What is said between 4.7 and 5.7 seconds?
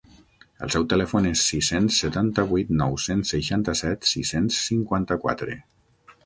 cinquanta-quatre.